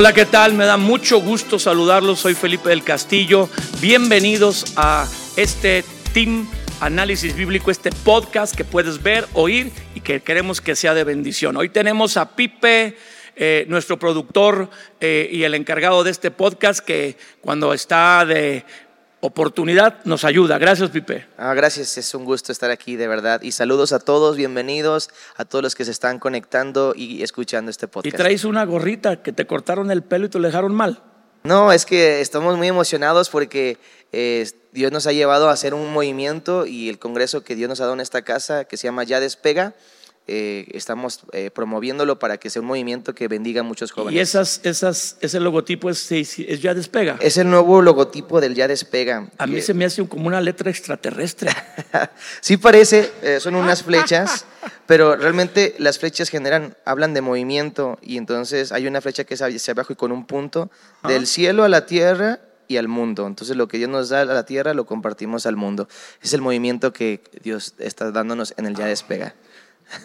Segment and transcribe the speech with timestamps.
[0.00, 0.54] Hola, ¿qué tal?
[0.54, 2.20] Me da mucho gusto saludarlos.
[2.20, 3.50] Soy Felipe del Castillo.
[3.82, 6.48] Bienvenidos a este Team
[6.80, 11.54] Análisis Bíblico, este podcast que puedes ver, oír y que queremos que sea de bendición.
[11.58, 12.96] Hoy tenemos a Pipe,
[13.36, 14.70] eh, nuestro productor
[15.02, 18.64] eh, y el encargado de este podcast, que cuando está de
[19.20, 20.58] oportunidad nos ayuda.
[20.58, 21.26] Gracias, Pipe.
[21.36, 23.42] Ah, gracias, es un gusto estar aquí, de verdad.
[23.42, 27.86] Y saludos a todos, bienvenidos a todos los que se están conectando y escuchando este
[27.86, 28.16] Y podcast.
[28.16, 31.02] traes una gorrita que te cortaron el pelo y te lo dejaron mal.
[31.42, 33.78] No, es que estamos muy emocionados porque
[34.12, 37.80] eh, Dios nos ha llevado a hacer un movimiento y el congreso que Dios nos
[37.80, 39.74] ha dado en esta casa, que se llama Ya Despega,
[40.32, 44.14] eh, estamos eh, promoviéndolo para que sea un movimiento que bendiga a muchos jóvenes.
[44.16, 47.18] Y esas, esas, ese logotipo es, es ya despega.
[47.20, 49.28] Es el nuevo logotipo del Ya Despega.
[49.38, 51.50] A mí que- se me hace como una letra extraterrestre.
[52.40, 54.44] sí parece, eh, son unas flechas,
[54.86, 59.42] pero realmente las flechas generan, hablan de movimiento y entonces hay una flecha que es
[59.42, 60.70] hacia abajo y con un punto
[61.08, 63.26] del cielo a la tierra y al mundo.
[63.26, 65.88] Entonces lo que Dios nos da a la tierra lo compartimos al mundo.
[66.22, 69.34] Es el movimiento que Dios está dándonos en el Ya Despega.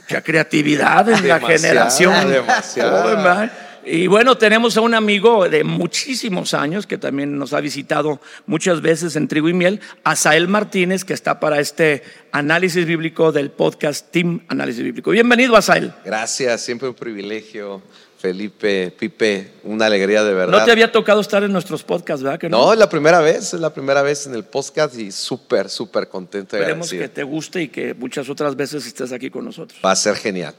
[0.02, 2.31] Mucha creatividad en la generación.
[2.31, 3.52] demasiada.
[3.88, 8.81] Y bueno, tenemos a un amigo de muchísimos años que también nos ha visitado muchas
[8.81, 14.09] veces en Trigo y Miel, Asael Martínez, que está para este análisis bíblico del podcast
[14.09, 15.11] Team Análisis Bíblico.
[15.11, 15.94] Bienvenido, Asael.
[16.03, 17.83] Gracias, siempre un privilegio.
[18.25, 20.57] Felipe, Pipe, una alegría de verdad.
[20.57, 22.39] No te había tocado estar en nuestros podcasts, ¿verdad?
[22.39, 25.69] Que No, es la primera vez, es la primera vez en el podcast y súper,
[25.69, 26.57] súper contento.
[26.57, 27.13] Esperemos que agradecido.
[27.13, 29.79] te guste y que muchas otras veces estés aquí con nosotros.
[29.85, 30.55] Va a ser genial.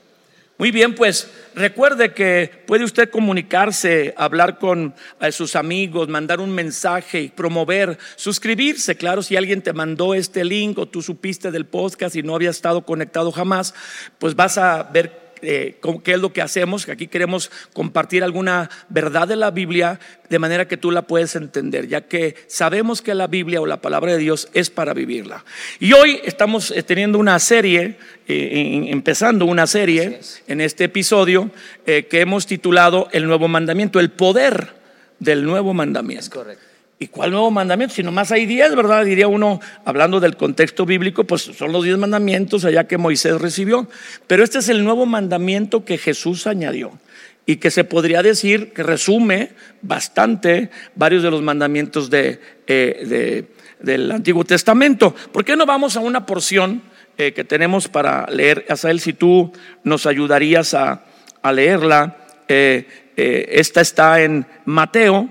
[0.58, 6.52] Muy bien, pues recuerde que puede usted comunicarse, hablar con eh, sus amigos, mandar un
[6.52, 8.94] mensaje y promover, suscribirse.
[8.96, 12.50] Claro, si alguien te mandó este link o tú supiste del podcast y no había
[12.50, 13.74] estado conectado jamás,
[14.20, 18.70] pues vas a ver eh, qué es lo que hacemos, que aquí queremos compartir alguna
[18.88, 19.98] verdad de la Biblia
[20.28, 23.80] de manera que tú la puedes entender, ya que sabemos que la Biblia o la
[23.80, 25.44] palabra de Dios es para vivirla.
[25.78, 31.50] Y hoy estamos eh, teniendo una serie, eh, empezando una serie en este episodio
[31.86, 34.74] eh, que hemos titulado El Nuevo Mandamiento, el poder
[35.18, 36.30] del Nuevo Mandamiento.
[36.30, 36.75] correcto.
[36.98, 37.94] ¿Y cuál nuevo mandamiento?
[37.94, 39.04] Si nomás hay diez, ¿verdad?
[39.04, 43.86] Diría uno, hablando del contexto bíblico, pues son los diez mandamientos allá que Moisés recibió.
[44.26, 46.98] Pero este es el nuevo mandamiento que Jesús añadió
[47.44, 49.50] y que se podría decir que resume
[49.82, 53.46] bastante varios de los mandamientos de, eh, de-
[53.78, 55.14] del Antiguo Testamento.
[55.32, 56.80] ¿Por qué no vamos a una porción
[57.18, 58.64] eh, que tenemos para leer?
[58.70, 59.52] Asael, si tú
[59.84, 61.04] nos ayudarías a,
[61.52, 62.16] leerla.
[62.48, 62.86] Eh,
[63.16, 65.28] esta está en Mateo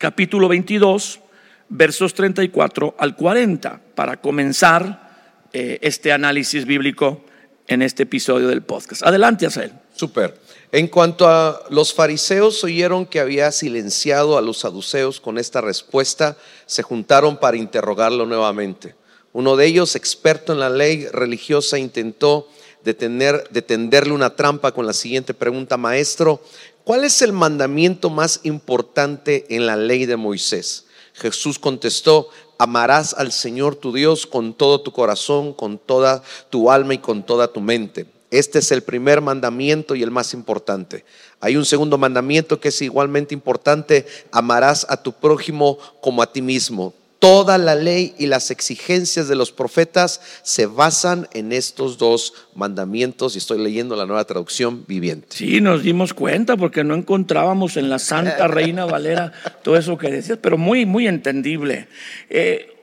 [0.00, 1.20] capítulo 22,
[1.68, 7.20] versos 34 al 40, para comenzar eh, este análisis bíblico
[7.68, 9.02] en este episodio del podcast.
[9.02, 9.72] Adelante, Asael.
[9.94, 10.40] Súper.
[10.72, 16.38] En cuanto a los fariseos oyeron que había silenciado a los saduceos con esta respuesta,
[16.64, 18.94] se juntaron para interrogarlo nuevamente.
[19.34, 22.48] Uno de ellos, experto en la ley religiosa, intentó
[22.84, 26.42] detener, detenderle una trampa con la siguiente pregunta, maestro,
[26.84, 30.86] ¿cuál es el mandamiento más importante en la ley de Moisés?
[31.14, 36.94] Jesús contestó, amarás al Señor tu Dios con todo tu corazón, con toda tu alma
[36.94, 38.06] y con toda tu mente.
[38.30, 41.04] Este es el primer mandamiento y el más importante.
[41.40, 46.40] Hay un segundo mandamiento que es igualmente importante, amarás a tu prójimo como a ti
[46.40, 46.94] mismo.
[47.20, 53.34] Toda la ley y las exigencias de los profetas se basan en estos dos mandamientos
[53.34, 55.28] y estoy leyendo la nueva traducción viviente.
[55.36, 59.32] Sí, nos dimos cuenta porque no encontrábamos en la Santa Reina Valera
[59.62, 61.88] todo eso que decías, pero muy, muy entendible.
[62.30, 62.74] Eh,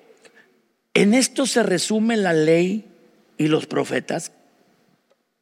[0.94, 2.86] en esto se resume la ley
[3.40, 4.32] y los profetas.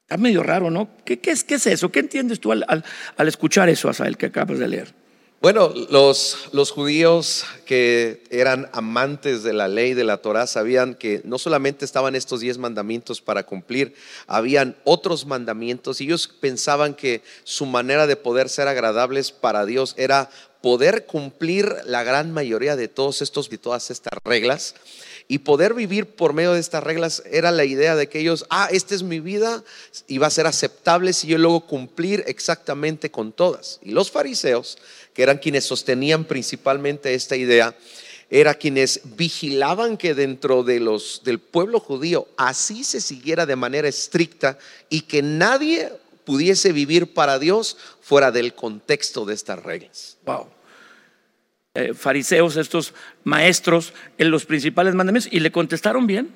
[0.04, 0.88] Está medio raro, ¿no?
[1.04, 1.92] ¿Qué, qué es, qué es eso?
[1.92, 2.86] ¿Qué entiendes tú al, al-
[3.18, 4.94] al escuchar eso, Asael, que acabas de leer?
[5.46, 11.22] Bueno, los, los judíos que eran amantes de la ley de la Torah sabían que
[11.24, 13.94] no solamente estaban estos diez mandamientos para cumplir,
[14.26, 19.94] habían otros mandamientos y ellos pensaban que su manera de poder ser agradables para Dios
[20.00, 20.32] era
[20.66, 24.74] poder cumplir la gran mayoría de todos estos y todas estas reglas
[25.28, 28.68] y poder vivir por medio de estas reglas era la idea de que ellos, ah,
[28.72, 29.64] esta es mi vida
[30.08, 33.80] y va a ser aceptable si yo luego cumplir exactamente con todas.
[33.84, 34.80] Y los fariseos,
[35.14, 37.78] que eran quienes sostenían principalmente esta idea,
[38.32, 43.88] era quienes vigilaban que dentro de los del pueblo judío así se siguiera de manera
[43.88, 44.58] estricta
[44.90, 45.92] y que nadie
[46.26, 50.18] pudiese vivir para Dios fuera del contexto de estas reglas.
[50.26, 50.55] Wow.
[51.76, 52.94] Eh, fariseos, estos
[53.26, 56.34] maestros, en los principales mandamientos, y le contestaron bien.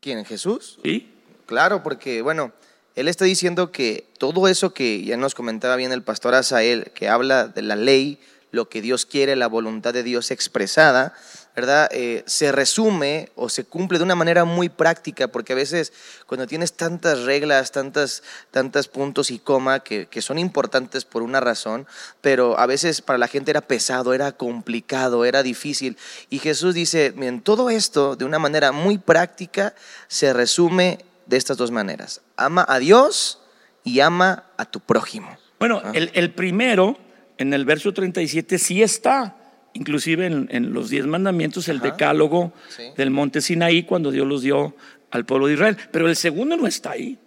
[0.00, 0.26] ¿Quién?
[0.26, 0.78] ¿Jesús?
[0.84, 1.10] ¿Sí?
[1.46, 2.52] Claro, porque bueno,
[2.96, 7.08] Él está diciendo que todo eso que ya nos comentaba bien el pastor Asael, que
[7.08, 8.18] habla de la ley,
[8.50, 11.14] lo que Dios quiere, la voluntad de Dios expresada,
[11.56, 11.88] ¿verdad?
[11.90, 15.90] Eh, se resume o se cumple de una manera muy práctica, porque a veces
[16.26, 21.40] cuando tienes tantas reglas, tantas, tantas puntos y coma que, que, son importantes por una
[21.40, 21.86] razón,
[22.20, 25.96] pero a veces para la gente era pesado, era complicado, era difícil.
[26.28, 29.74] Y Jesús dice, miren, todo esto de una manera muy práctica
[30.08, 32.20] se resume de estas dos maneras.
[32.36, 33.40] Ama a Dios
[33.82, 35.38] y ama a tu prójimo.
[35.58, 35.92] Bueno, ¿Ah?
[35.94, 36.98] el, el primero,
[37.38, 39.36] en el verso 37, sí está
[39.76, 41.90] inclusive en, en, los diez mandamientos, el Ajá.
[41.90, 42.82] decálogo Sí.
[42.96, 44.74] del monte Sinaí, cuando Dios los dio
[45.10, 45.76] al pueblo de Israel.
[45.92, 47.18] Pero el segundo no está ahí.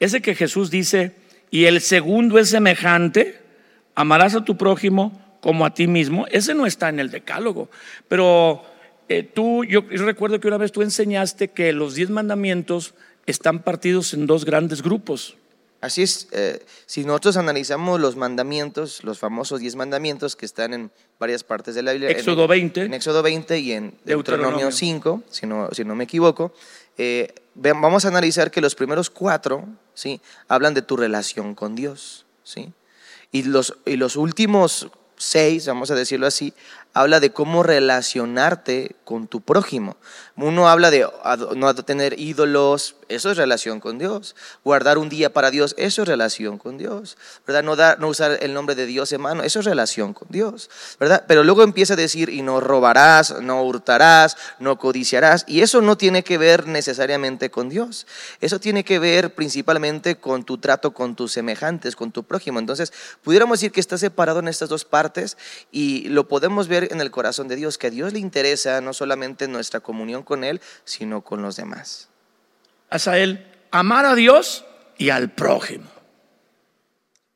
[0.00, 1.12] Ese que Jesús dice,
[1.50, 3.40] y el segundo es semejante,
[3.94, 7.70] amarás a tu prójimo como a ti mismo, ese no está en el decálogo.
[8.08, 8.64] Pero
[9.08, 12.94] eh, tú, yo, yo recuerdo que una vez tú enseñaste que los diez mandamientos
[13.26, 15.36] están partidos en dos grandes grupos.
[15.84, 20.90] Así es, eh, si nosotros analizamos los mandamientos, los famosos diez mandamientos que están en
[21.20, 22.82] varias partes de la Biblia, Éxodo en, 20.
[22.84, 24.16] en Éxodo 20 y en Deuteronomio.
[24.16, 26.54] Deuteronomio 5, si no, si no me equivoco,
[26.96, 30.22] eh, vamos a analizar que los primeros cuatro ¿sí?
[30.48, 32.24] hablan de tu relación con Dios.
[32.44, 32.72] ¿sí?
[33.30, 34.88] Y, los, y los últimos
[35.18, 36.54] seis, vamos a decirlo así,
[36.94, 39.96] habla de cómo relacionarte con tu prójimo.
[40.36, 41.06] Uno habla de
[41.56, 44.34] no tener ídolos, eso es relación con Dios.
[44.64, 47.16] Guardar un día para Dios, eso es relación con Dios.
[47.46, 47.62] ¿Verdad?
[47.62, 50.70] No, dar, no usar el nombre de Dios en mano, eso es relación con Dios.
[50.98, 51.24] ¿Verdad?
[51.26, 55.44] Pero luego empieza a decir, y no robarás, no hurtarás, no codiciarás.
[55.48, 58.06] Y eso no tiene que ver necesariamente con Dios.
[58.40, 62.58] Eso tiene que ver principalmente con tu trato con tus semejantes, con tu prójimo.
[62.58, 62.92] Entonces,
[63.22, 65.36] pudiéramos decir que está separado en estas dos partes
[65.70, 68.92] y lo podemos ver en el corazón de Dios, que a Dios le interesa no
[68.92, 72.08] solamente nuestra comunión con Él, sino con los demás.
[72.90, 74.64] Asael, amar a Dios
[74.98, 75.90] y al prójimo.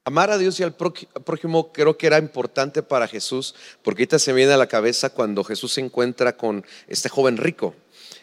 [0.04, 4.18] Amar a Dios y al pró- prójimo creo que era importante para Jesús, porque ahorita
[4.18, 7.74] se me viene a la cabeza cuando Jesús se encuentra con este joven rico.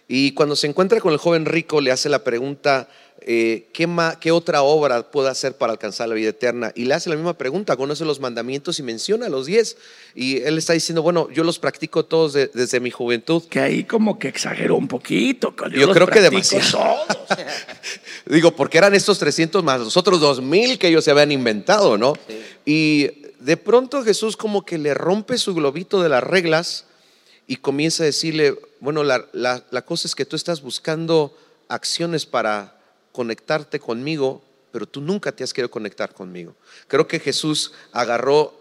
[0.07, 2.87] Y cuando se encuentra con el joven rico, le hace la pregunta,
[3.21, 6.71] eh, ¿qué, ma- ¿qué otra obra puedo hacer para alcanzar la vida eterna?
[6.75, 9.77] Y le hace la misma pregunta, conoce los mandamientos y menciona los diez.
[10.13, 13.43] Y él está diciendo, bueno, yo los practico todos de- desde mi juventud.
[13.49, 15.55] Que ahí como que exageró un poquito.
[15.55, 16.97] que Yo los creo que demasiado.
[18.27, 22.13] Digo, porque eran estos 300 más los otros 2000 que ellos se habían inventado, ¿no?
[22.65, 26.85] Y de pronto Jesús como que le rompe su globito de las reglas
[27.47, 31.35] y comienza a decirle, bueno, la, la- la cosa es que tú estás buscando
[31.67, 32.74] acciones para
[33.15, 36.53] conectarte conmigo, pero tú nunca te has querido conectar conmigo.
[36.87, 38.53] Creo que Jesús agarró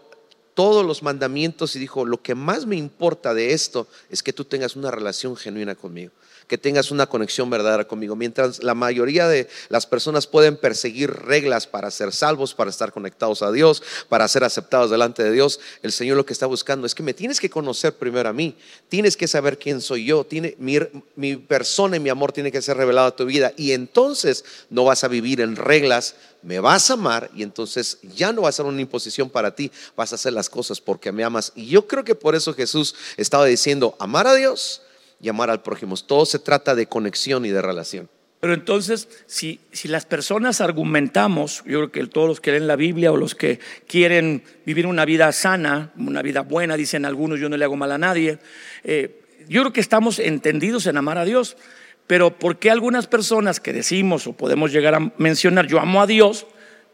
[0.55, 4.45] todos los mandamientos y dijo, lo que más me importa de esto es que tú
[4.45, 6.13] tengas una relación genuina conmigo,
[6.47, 8.15] que tengas una conexión verdadera conmigo.
[8.15, 13.41] Mientras la mayoría de las personas pueden perseguir reglas para ser salvos, para estar conectados
[13.41, 16.95] a Dios, para ser aceptados delante de Dios, el Señor lo que está buscando es
[16.95, 18.55] que me tienes que conocer primero a mí,
[18.87, 20.25] tienes que saber quién soy yo,
[20.57, 20.79] mi,
[21.17, 24.85] mi persona y mi amor tiene que ser revelado a tu vida y entonces no
[24.85, 28.51] vas a vivir en reglas me vas a amar y entonces ya no va a
[28.51, 31.51] ser una imposición para ti, vas a hacer las cosas porque me amas.
[31.55, 34.83] Y yo creo que por eso Jesús estaba diciendo, amar a Dios
[35.19, 35.97] y amar al prójimo.
[35.97, 38.09] Todo se trata de conexión y de relación.
[38.41, 42.75] Pero entonces, si, si las personas argumentamos, yo creo que todos los que leen la
[42.75, 47.49] Biblia o los que quieren vivir una vida sana, una vida buena, dicen algunos, yo
[47.49, 48.37] no le hago mal a nadie,
[48.83, 51.57] eh, yo creo que estamos entendidos en amar a Dios.
[52.07, 56.07] Pero ¿por qué algunas personas que decimos o podemos llegar a mencionar, yo amo a
[56.07, 56.45] Dios,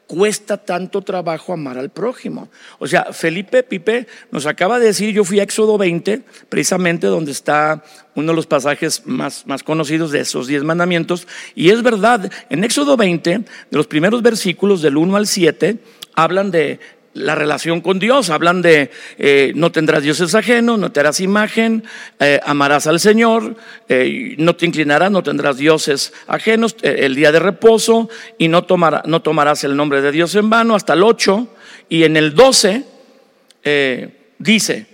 [0.08, 2.50] cuesta tanto trabajo amar al prójimo?
[2.80, 7.32] O sea, Felipe Pipe nos acaba de decir, yo fui a Éxodo 20, precisamente donde
[7.32, 7.84] está
[8.16, 12.64] uno de los pasajes más, más conocidos de esos diez mandamientos, y es verdad, en
[12.64, 15.78] Éxodo 20, de los primeros versículos del 1 al 7,
[16.16, 16.80] hablan de
[17.14, 18.30] la relación con Dios.
[18.30, 21.84] Hablan de eh, no tendrás dioses ajenos, no te harás imagen,
[22.20, 23.56] eh, amarás al Señor,
[23.90, 28.66] eh, no te inclinarás, no tendrás dioses ajenos, el día de reposo y no,
[29.06, 31.48] no tomarás el nombre de Dios en vano, hasta el 8.
[31.90, 32.86] Y en el 12
[33.64, 34.88] eh, dice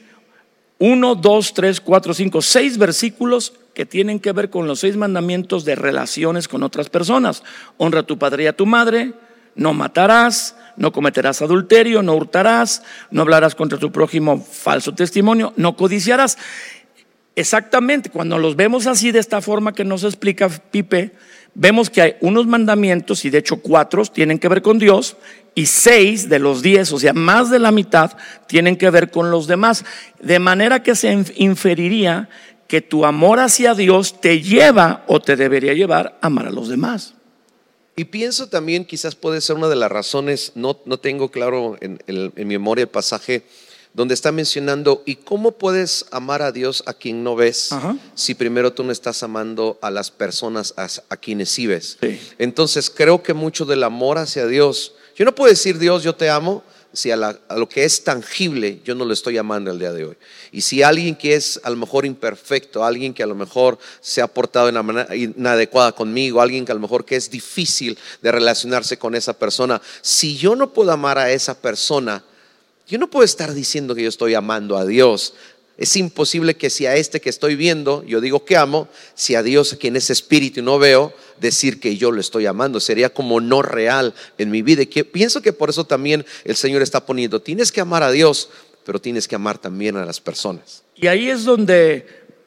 [0.79, 5.63] 1, 2, 3, 4, 5, 6 versículos que tienen que ver con los seis mandamientos
[5.63, 7.43] de relaciones con otras personas.
[7.77, 9.13] Honra a tu padre y a tu madre,
[9.55, 15.75] no matarás, no cometerás adulterio, no hurtarás, no hablarás contra tu prójimo falso testimonio, no
[15.75, 16.37] codiciarás.
[17.35, 21.11] Exactamente, cuando los vemos así de esta forma que nos explica Pipe,
[21.53, 25.17] vemos que hay unos mandamientos, y de hecho cuatro tienen que ver con Dios,
[25.53, 28.11] y seis de los diez, o sea, más de la mitad,
[28.47, 29.85] tienen que ver con los demás.
[30.21, 32.29] De manera que se inferiría
[32.67, 36.69] que tu amor hacia Dios te lleva o te debería llevar a amar a los
[36.69, 37.16] demás.
[37.99, 41.99] Y pienso también, quizás puede ser una de las razones, no, no tengo claro en,
[42.05, 43.41] en- en mi memoria el pasaje
[43.95, 47.97] donde está mencionando, ¿y cómo puedes amar a Dios a quien no ves Ajá.
[48.13, 51.97] si primero tú no estás amando a las personas a, a quienes sí ves?
[51.99, 52.19] Sí.
[52.37, 56.29] Entonces creo que mucho del amor hacia Dios, yo no puedo decir Dios, yo te
[56.29, 56.63] amo,
[56.97, 60.17] si a, lo que es tangible yo no lo estoy amando el día de hoy.
[60.51, 64.21] Y si alguien que es a lo mejor imperfecto, alguien que a lo mejor se
[64.21, 67.97] ha portado de una manera inadecuada conmigo, alguien que a lo mejor que es difícil
[68.23, 72.23] de relacionarse con esa persona, si yo no puedo amar a esa persona,
[72.87, 75.35] yo no puedo estar diciendo que yo estoy amando a Dios.
[75.77, 79.43] Es imposible que si a este que estoy viendo yo digo que amo, si a
[79.43, 82.79] Dios, a quien es espíritu, no veo, decir que yo lo estoy amando.
[82.79, 84.83] Sería como no real en mi vida.
[84.83, 88.11] Y que, pienso que por eso también el Señor está poniendo, tienes que amar a
[88.11, 88.49] Dios,
[88.85, 90.83] pero tienes que amar también a las personas.
[90.95, 92.05] Y ahí es donde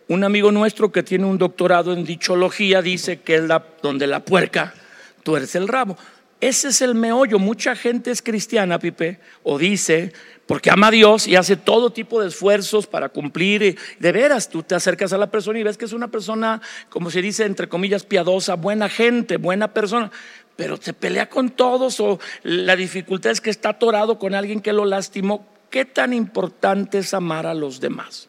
[0.08, 4.24] un amigo nuestro que tiene un doctorado en dichología dice que es la, donde la
[4.24, 4.74] puerca
[5.22, 5.96] tuerce el rabo.
[6.40, 7.38] Ese es el meollo.
[7.38, 10.12] Mucha gente es cristiana, Pipe, o dice,
[10.50, 13.62] porque ama a Dios y hace todo tipo de esfuerzos para cumplir.
[13.62, 16.60] Y de veras, tú te acercas a la persona y ves que es una persona,
[16.88, 20.10] como se dice, entre comillas, piadosa, buena gente, buena persona.
[20.56, 24.72] Pero se pelea con todos o la dificultad es que está atorado con alguien que
[24.72, 25.46] lo lastimó.
[25.70, 28.26] ¿Qué tan importante es amar a los demás?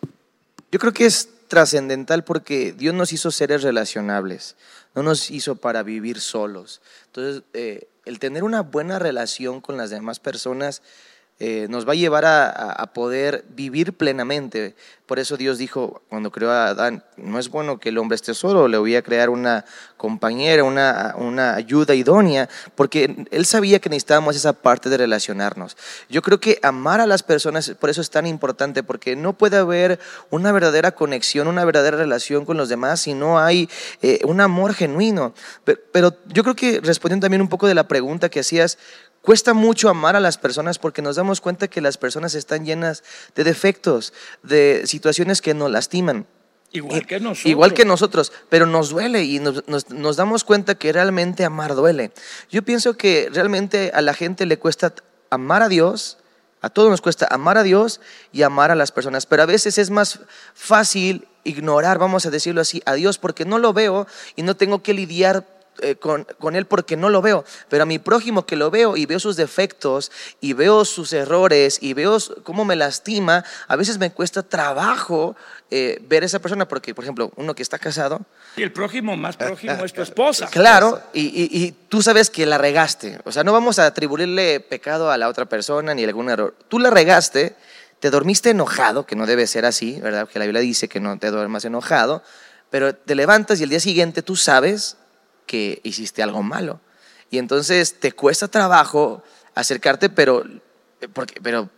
[0.72, 4.58] Yo creo que es trascendental porque Dios nos hizo seres relacionables,
[4.94, 6.84] no nos hizo para vivir solos.
[7.08, 10.84] Entonces, eh, el tener una buena relación con las demás personas
[11.44, 14.76] eh, nos va a llevar a, poder vivir plenamente.
[15.08, 18.36] Por eso Dios dijo, cuando creó a Adán, no es bueno que el hombre esté
[18.36, 19.66] solo, le voy a crear una
[19.98, 25.78] compañera, una, una ayuda idónea, porque Él sabía que necesitábamos esa parte de relacionarnos.
[26.10, 29.58] Yo creo que amar a las personas, por eso es tan importante, porque no puede
[29.58, 33.68] haber una verdadera conexión, una verdadera relación con los demás si no hay
[34.04, 35.34] eh, un amor genuino.
[35.64, 38.78] Pero, pero yo creo que respondiendo también un poco de la pregunta que hacías,
[39.22, 43.04] Cuesta mucho amar a las personas porque nos damos cuenta que las personas están llenas
[43.36, 46.26] de defectos, de situaciones que nos lastiman.
[46.74, 47.46] Igual que nosotros.
[47.46, 51.76] Igual que nosotros, pero nos duele y nos, nos- nos damos cuenta que realmente amar
[51.76, 52.12] duele.
[52.50, 54.94] Yo pienso que realmente a la gente le cuesta
[55.30, 56.18] amar a Dios,
[56.62, 58.00] a todos nos cuesta amar a Dios
[58.32, 60.20] y amar a las personas, pero a veces es más
[60.54, 64.82] fácil ignorar, vamos a decirlo así, a Dios porque no lo veo y no tengo
[64.82, 65.46] que lidiar
[65.82, 68.96] eh, con, con él porque no lo veo, pero a mi prójimo que lo veo
[68.98, 73.98] y veo sus defectos y veo sus errores y veo cómo me lastima, a veces
[73.98, 75.36] me cuesta trabajo
[75.70, 78.22] eh, ver a esa persona porque, por ejemplo, uno que está casado,
[78.58, 80.48] Y el prójimo más prójimo es tu esposa.
[80.48, 84.60] claro, y, y- y tú sabes que la regaste, o sea, no vamos a atribuirle
[84.60, 87.56] pecado a la otra persona ni algún error, tú la regaste,
[88.00, 90.28] te dormiste enojado, que no debe ser así, ¿verdad?
[90.28, 92.24] Que la Biblia dice que no te duermas enojado,
[92.70, 94.98] pero te levantas y el día siguiente tú sabes
[95.52, 96.80] que hiciste algo malo.
[97.30, 99.22] Y entonces te cuesta trabajo
[99.54, 100.46] acercarte, pero,
[101.14, 101.70] porque, pero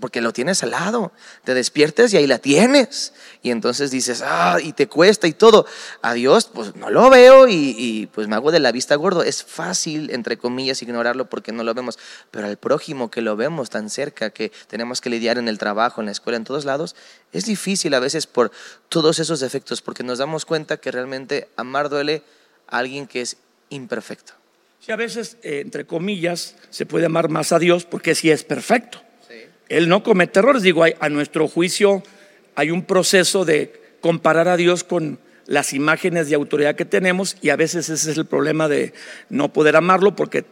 [0.00, 1.12] porque lo tienes al lado.
[1.44, 3.12] Te despiertas y ahí la tienes.
[3.42, 5.66] Y entonces dices, ah, y te cuesta y todo.
[6.00, 9.22] A Dios, pues no lo veo y, y, pues me hago de la vista gordo.
[9.22, 11.98] Es fácil, entre comillas, ignorarlo porque no lo vemos.
[12.30, 16.00] Pero al prójimo que lo vemos tan cerca, que tenemos que lidiar en el trabajo,
[16.00, 16.96] en la escuela, en todos lados,
[17.32, 18.50] es difícil a veces por
[18.88, 22.24] todos esos defectos, porque nos damos cuenta que realmente amar duele
[22.70, 23.36] a alguien que es
[23.68, 24.32] imperfecto.
[24.80, 28.44] Sí, a veces, eh, entre comillas, se puede amar más a Dios porque sí es
[28.44, 29.02] perfecto.
[29.68, 30.62] Él no comete errores.
[30.62, 32.02] Digo, hay- a nuestro juicio
[32.56, 37.50] hay un proceso de comparar a Dios con las imágenes de autoridad que tenemos y
[37.50, 38.92] a veces ese es el problema de
[39.28, 40.44] no poder amarlo porque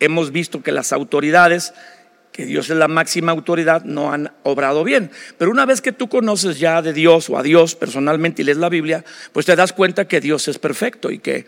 [0.00, 1.72] hemos visto que las autoridades,
[2.36, 5.10] que Dios es la máxima autoridad, no han obrado bien.
[5.38, 8.58] Pero una vez que tú conoces ya de Dios o a Dios personalmente y lees
[8.58, 11.46] la Biblia, pues te das cuenta que Dios es perfecto y que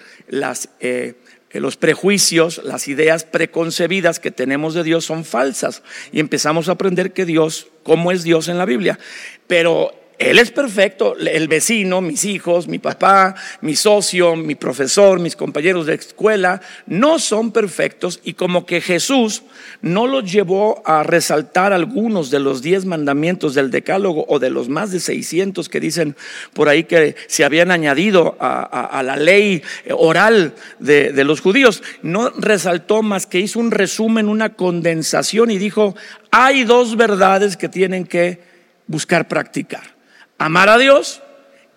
[0.80, 1.14] eh,
[1.50, 6.73] que los prejuicios, las ideas preconcebidas que tenemos de Dios son falsas y empezamos a
[6.73, 8.99] aprender que Dios, cómo es Dios en la Biblia.
[9.47, 15.37] Pero Él es perfecto, el vecino, mis hijos, mi papá, mi socio, mi profesor, mis
[15.37, 19.45] compañeros de escuela, no son perfectos y como que Jesús
[19.81, 24.69] no los llevó a resaltar algunos de los diez mandamientos del decálogo o de los
[24.69, 26.17] más de 600 que dicen
[26.53, 31.81] por ahí que se habían añadido a, la ley oral de, de los judíos.
[32.03, 35.95] No resaltó más que hizo un resumen, una condensación y dijo,
[36.33, 38.41] hay dos verdades que tienen que
[38.89, 39.98] buscar practicar.
[40.38, 41.21] Amar a Dios,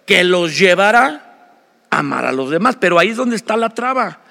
[0.05, 1.55] que los llevará
[1.89, 2.77] a amar a los demás.
[2.79, 4.21] Pero ahí es donde está la traba.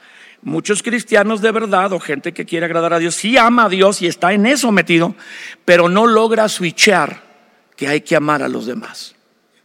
[0.43, 4.01] Muchos cristianos de verdad o gente que quiere agradar a Dios, sí ama a Dios
[4.01, 5.15] y está en eso metido,
[5.67, 7.23] pero no logra switchar
[7.77, 9.15] que hay que amar a los demás.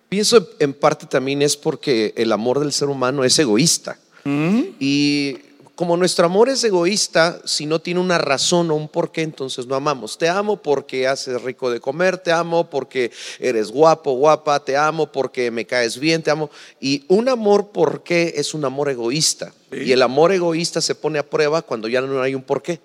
[0.10, 3.98] Pienso en parte también es porque el amor del ser humano es egoísta.
[4.26, 5.38] Y
[5.76, 9.76] como nuestro amor es egoísta, si no tiene una razón o un porqué, entonces no
[9.76, 10.18] amamos.
[10.18, 15.12] Te amo porque haces rico de comer, te amo porque eres guapo, guapa, te amo
[15.12, 16.50] porque me caes bien, te amo.
[16.80, 19.54] Y un amor por qué es un amor egoísta.
[19.72, 22.80] Y el amor egoísta se pone a prueba cuando ya no hay un porqué.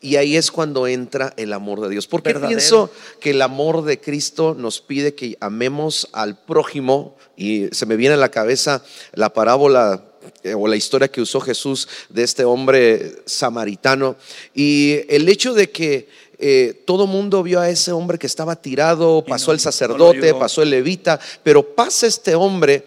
[0.00, 2.06] Y ahí es cuando entra el amor de Dios.
[2.06, 7.16] Porque pienso que el amor de Cristo nos pide que amemos al prójimo.
[7.36, 8.82] Y se me viene a la cabeza
[9.12, 10.09] la parábola
[10.56, 14.16] o la historia que usó Jesús de este hombre samaritano.
[14.54, 16.08] Y el hecho de que
[16.38, 20.70] eh, todo mundo vio a ese hombre que estaba tirado, pasó el sacerdote, pasó el
[20.70, 22.84] levita, pero pasa este hombre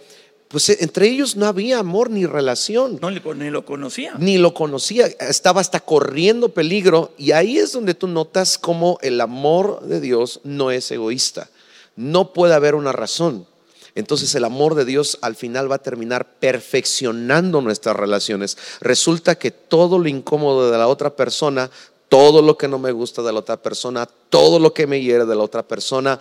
[0.53, 2.99] pues eh, entre ellos no había amor ni relación.
[3.01, 4.13] No, ni lo conocía.
[4.19, 9.19] Ni lo conocía, estaba hasta corriendo peligro y ahí es donde tú notas cómo el
[9.19, 11.49] amor de Dios no es egoísta.
[11.95, 13.47] No puede haber una razón.
[13.95, 18.57] Entonces el amor de Dios al final va a terminar perfeccionando nuestras relaciones.
[18.81, 21.69] Resulta que todo lo incómodo de la otra persona
[22.13, 25.25] todo lo que no me gusta de la otra persona, todo lo que me hiere
[25.25, 26.19] de la otra persona,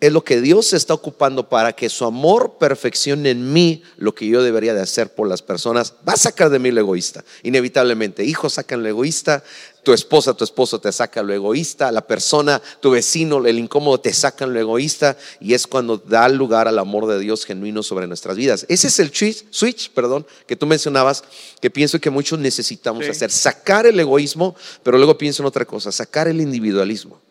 [0.00, 4.14] es lo que Dios se está ocupando para que su amor perfeccione en mí lo
[4.14, 5.92] que yo debería de hacer por las personas.
[6.08, 8.24] Va a sacar de mí lo egoísta, inevitablemente.
[8.24, 9.44] Hijos sacan lo egoísta,
[9.82, 14.14] tu esposa, tu esposo te saca lo egoísta, la persona, tu vecino, el incómodo te
[14.14, 18.36] sacan lo egoísta y es cuando da lugar al amor de Dios genuino sobre nuestras
[18.38, 18.64] vidas.
[18.70, 21.22] Ese es el switch, perdón, que tú mencionabas,
[21.60, 25.92] que pienso que muchos necesitamos hacer, sacar el egoísmo, pero luego pienso en otra cosa,
[25.92, 27.25] sacar el individualismo.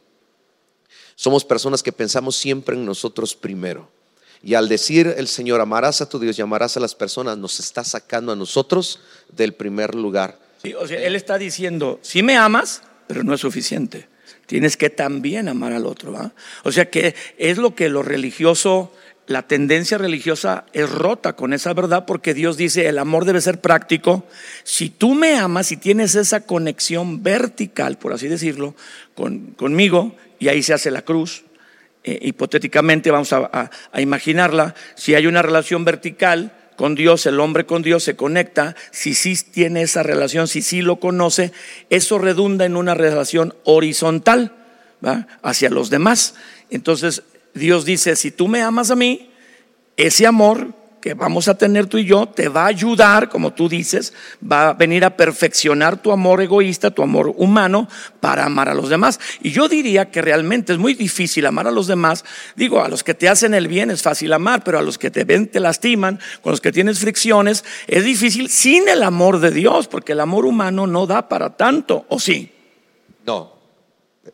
[1.15, 3.89] Somos personas que pensamos siempre en nosotros primero.
[4.43, 7.59] Y al decir el Señor, amarás a tu Dios y amarás a las personas, nos
[7.59, 8.99] está sacando a nosotros
[9.31, 14.07] del primer lugar o sea, él está diciendo, si me amas, pero no es suficiente.
[14.47, 16.31] Tienes que también amar al otro.
[16.63, 18.91] O sea que es lo que lo religioso,
[19.27, 23.59] la tendencia religiosa es rota con esa verdad porque Dios dice, el amor debe ser
[23.59, 24.25] práctico.
[24.63, 28.75] Si tú me amas y tienes esa conexión vertical, por así decirlo,
[29.57, 31.43] conmigo, y ahí se hace la cruz,
[32.03, 37.81] eh, hipotéticamente vamos a imaginarla, si hay una relación vertical, con Dios, el hombre con
[37.81, 41.51] Dios se conecta, si sí tiene esa relación, si sí lo conoce,
[41.89, 44.53] eso redunda en una relación horizontal
[45.41, 46.35] hacia los demás.
[46.69, 49.29] Entonces Dios dice, si tú me amas a mí,
[49.97, 50.73] ese amor
[51.05, 54.69] que vamos a tener tú y yo te va a ayudar, como tú dices, va
[54.69, 57.87] a venir a perfeccionar tu amor egoísta, tu amor humano,
[58.19, 59.19] para amar a los demás.
[59.43, 62.25] Y yo diría que realmente es muy difícil amar a los demás.
[62.55, 65.11] Digo, a los que te hacen el bien es fácil amar, pero a los que
[65.11, 69.51] te ven, te lastiman, con los que tienes fricciones, es difícil sin el amor de
[69.51, 72.51] Dios, porque el amor humano no da para tanto, ¿o sí?
[73.27, 73.53] No,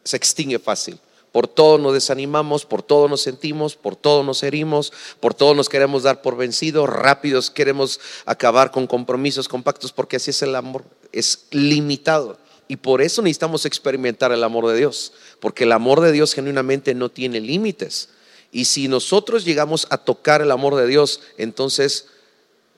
[0.06, 0.98] se extingue fácil.
[1.32, 5.70] Por todo nos desanimamos, por todo nos sentimos, por todo nos herimos, por todo nos
[5.70, 10.56] queremos dar por vencidos, rápidos queremos acabar con compromisos, con pactos, porque así es el
[10.56, 12.38] amor, es limitado.
[12.68, 16.94] Y por eso necesitamos experimentar el amor de Dios, porque el amor de Dios genuinamente
[16.94, 18.10] no tiene límites.
[18.52, 22.08] Y si nosotros llegamos a tocar el amor de Dios, entonces,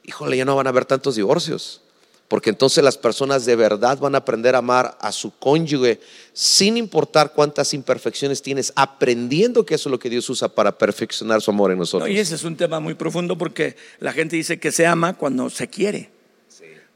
[0.03, 1.82] híjole, ya no van a haber tantos divorcios
[2.33, 5.99] porque entonces las personas de verdad van a aprender a amar a su cónyuge
[6.33, 11.43] sin importar cuántas imperfecciones tienes, aprendiendo que eso es lo que Dios usa para perfeccionar
[11.43, 12.09] su amor en nosotros.
[12.09, 15.51] y ese es un tema muy profundo porque la gente dice que se ama cuando
[15.51, 16.09] se quiere.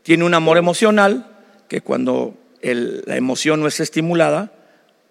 [0.01, 4.53] Tiene un amor emocional que cuando la emoción no es estimulada,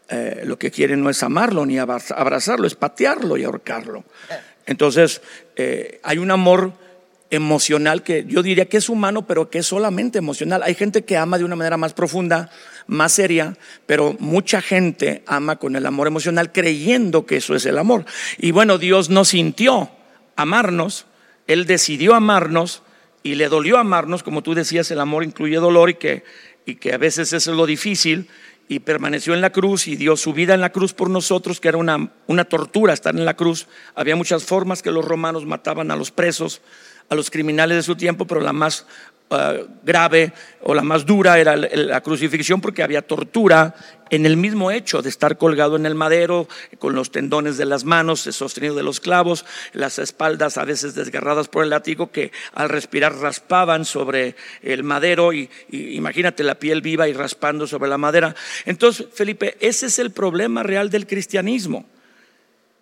[0.08, 4.02] eh, lo que quiere no es amarlo ni abrazarlo, es patearlo y ahorcarlo.
[4.66, 5.22] Entonces,
[5.54, 6.72] eh, hay un amor
[7.30, 10.62] emocional que yo diría que es humano, pero que es solamente emocional.
[10.62, 12.50] Hay gente que ama de una manera más profunda,
[12.86, 17.78] más seria, pero mucha gente ama con el amor emocional creyendo que eso es el
[17.78, 18.04] amor.
[18.38, 19.90] Y bueno, Dios no sintió
[20.36, 21.06] amarnos,
[21.46, 22.82] Él decidió amarnos
[23.22, 26.22] y le dolió amarnos, como tú decías, el amor incluye dolor y que,
[26.64, 28.28] y que a veces es lo difícil,
[28.68, 31.68] y permaneció en la cruz y dio su vida en la cruz por nosotros, que
[31.68, 33.68] era una, una tortura estar en la cruz.
[33.94, 36.62] Había muchas formas que los romanos mataban a los presos
[37.08, 38.86] a los criminales de su tiempo, pero la más
[39.30, 43.74] ah, grave o la más dura era la crucifixión porque había tortura
[44.10, 47.84] en el mismo hecho de estar colgado en el madero, con los tendones de las
[47.84, 52.68] manos sostenido de los clavos, las espaldas a veces desgarradas por el látigo que al
[52.68, 57.98] respirar raspaban sobre el madero y, y imagínate la piel viva y raspando sobre la
[57.98, 58.34] madera.
[58.64, 61.84] Entonces, Felipe, ese es el problema real del cristianismo,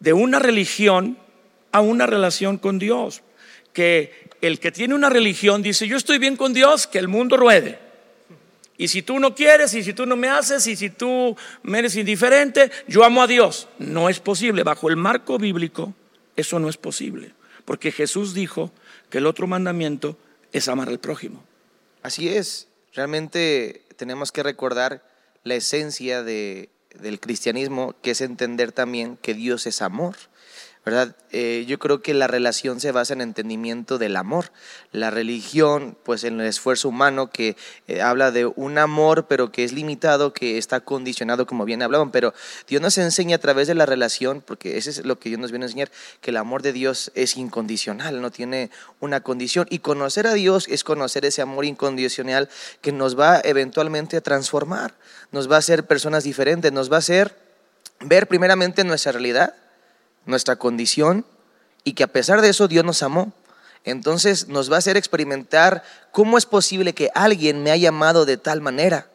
[0.00, 1.16] de una religión
[1.72, 3.22] a una relación con Dios
[3.74, 7.36] que el que tiene una religión dice, yo estoy bien con Dios, que el mundo
[7.36, 7.78] ruede.
[8.76, 11.80] Y si tú no quieres, y si tú no me haces, y si tú me
[11.80, 13.68] eres indiferente, yo amo a Dios.
[13.78, 14.62] No es posible.
[14.62, 15.94] Bajo el marco bíblico,
[16.36, 17.32] eso no es posible.
[17.64, 18.72] Porque Jesús dijo
[19.10, 20.18] que el otro mandamiento
[20.52, 21.44] es amar al prójimo.
[22.02, 22.68] Así es.
[22.94, 25.04] Realmente tenemos que recordar
[25.44, 26.68] la esencia de,
[27.00, 30.16] del cristianismo, que es entender también que Dios es amor.
[30.84, 31.16] ¿Verdad?
[31.30, 34.52] Eh, yo creo que la relación se basa en entendimiento del amor.
[34.92, 37.56] La religión, pues en el esfuerzo humano que
[37.88, 42.10] eh, habla de un amor, pero que es limitado, que está condicionado, como bien hablaban,
[42.10, 42.34] pero
[42.68, 45.52] Dios nos enseña a través de la relación, porque eso es lo que Dios nos
[45.52, 48.70] viene a enseñar, que el amor de Dios es incondicional, no tiene
[49.00, 49.66] una condición.
[49.70, 52.50] Y conocer a Dios es conocer ese amor incondicional
[52.82, 54.94] que nos va eventualmente a transformar,
[55.32, 57.34] nos va a hacer personas diferentes, nos va a hacer
[58.00, 59.54] ver primeramente nuestra realidad
[60.26, 61.24] nuestra condición
[61.84, 63.32] y que a pesar de eso Dios nos amó.
[63.84, 68.36] Entonces nos va a hacer experimentar cómo es posible que alguien me haya amado de
[68.36, 69.06] tal manera.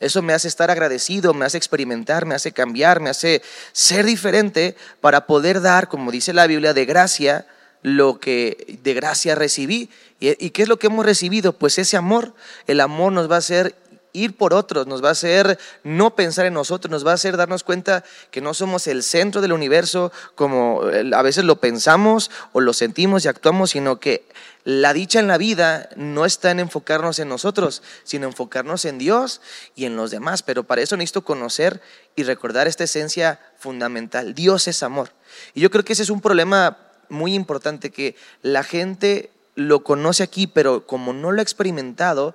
[0.00, 3.42] Eso me hace estar agradecido, me hace experimentar, me hace cambiar, me hace
[3.72, 7.46] ser diferente para poder dar, como dice la Biblia, de gracia
[7.82, 9.90] lo que de gracia recibí.
[10.20, 11.52] ¿Y, qué es lo que hemos recibido?
[11.52, 12.34] Pues ese amor.
[12.66, 13.74] El amor nos va a hacer
[14.12, 17.36] ir por otros, nos va a hacer no pensar en nosotros, nos va a hacer
[17.36, 20.82] darnos cuenta que no somos el centro del universo como
[21.14, 24.26] a veces lo pensamos o lo sentimos y actuamos, sino que
[24.64, 29.40] la dicha en la vida no está en enfocarnos en nosotros, sino enfocarnos en Dios
[29.74, 30.42] y en los demás.
[30.42, 31.80] Pero para eso necesito conocer
[32.16, 34.34] y recordar esta esencia fundamental.
[34.34, 35.10] Dios es amor.
[35.54, 36.76] Y yo creo que ese es un problema
[37.08, 42.34] muy importante, que la gente lo conoce aquí, pero como no lo ha experimentado,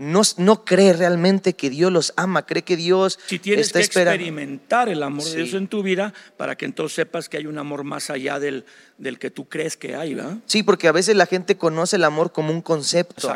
[0.00, 5.02] no, cree realmente que Dios los ama, cree que Dios si tienes que experimentar el
[5.02, 8.08] amor de Dios en tu vida para que entonces sepas que hay un amor más
[8.08, 8.64] allá del,
[8.96, 10.38] del que tú crees que hay, ¿verdad?
[10.46, 13.30] Sí, porque a veces la gente conoce el amor como un concepto,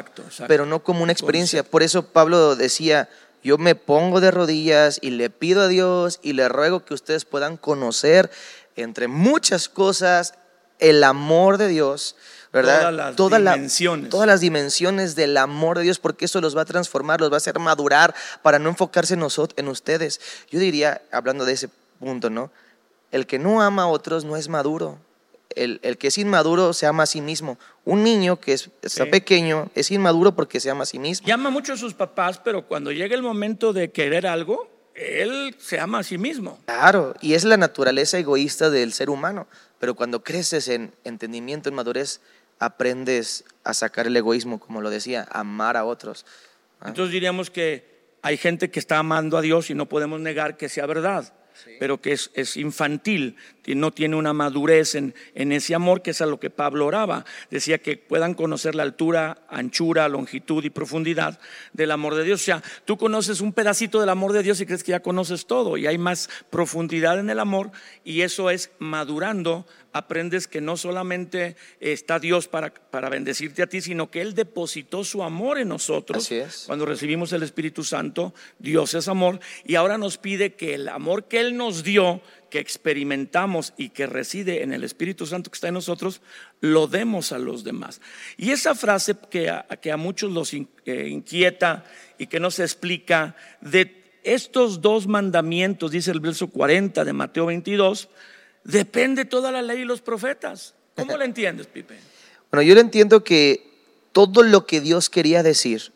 [0.49, 1.65] pero no como una experiencia.
[1.65, 3.11] Por eso Pablo decía,
[3.43, 7.27] yo me pongo de rodillas y le pido a Dios y le ruego que ustedes
[7.27, 8.31] puedan conocer
[8.75, 10.33] entre muchas cosas
[10.79, 12.17] el amor de Dios
[12.55, 13.15] ¿verdad?
[13.17, 14.11] Todas las dimensiones.
[14.11, 17.35] todas las dimensiones del amor de Dios, porque eso los va a transformar, los va
[17.35, 20.21] a hacer madurar para no enfocarse en, nosotros, en ustedes.
[20.51, 22.53] Yo diría, hablando de ese punto, ¿no?
[23.11, 24.99] El que no ama a otros no es maduro.
[25.57, 27.59] El, que es inmaduro se ama a sí mismo.
[27.85, 31.27] Un niño que es, está pequeño es inmaduro porque se ama a sí mismo.
[31.27, 35.79] Llama mucho a sus papás, pero cuando llega el momento de querer algo, él se
[35.79, 36.59] ama a sí mismo.
[36.67, 39.47] Claro, y es la naturaleza egoísta del ser humano.
[39.79, 42.21] Pero cuando creces en entendimiento, en madurez,
[42.59, 46.27] aprendes a sacar el egoísmo, como lo decía, amar a otros.
[46.81, 46.89] ¿Ah?
[46.89, 50.69] Entonces diríamos que hay gente que está amando a Dios y no podemos negar que
[50.69, 51.35] sea verdad,
[51.79, 53.37] pero que es, es infantil,
[53.67, 57.25] no tiene una madurez en, en, ese amor, que es a lo que Pablo oraba.
[57.51, 61.41] Decía que puedan conocer la altura, anchura, longitud y profundidad
[61.73, 62.43] del amor de Dios.
[62.43, 65.47] O sea, tú conoces un pedacito del amor de Dios y crees que ya conoces
[65.47, 67.71] todo y hay más profundidad en el amor
[68.05, 69.67] y eso es madurando.
[69.93, 75.05] Aprendes que no solamente está Dios para, para bendecirte a ti, sino que Él depositó
[75.05, 76.25] su amor en nosotros.
[76.25, 76.65] Así es.
[76.67, 81.25] Cuando recibimos el Espíritu Santo, Dios es amor y ahora nos pide que el amor
[81.25, 82.21] que Él nos dio,
[82.55, 86.21] que experimentamos y que reside en el Espíritu Santo que está en nosotros,
[86.61, 88.01] lo demos a los demás.
[88.37, 91.85] Y esa frase que a, que a muchos los eh, inquieta
[92.17, 97.47] y que no se explica, de estos dos mandamientos, dice el verso 40 de Mateo
[97.47, 98.09] 22,
[98.63, 100.77] depende toda la ley y los profetas.
[100.95, 101.99] ¿Cómo lo entiendes, Pipe?
[102.53, 103.69] Bueno, yo lo entiendo que
[104.13, 105.91] todo lo que Dios quería decir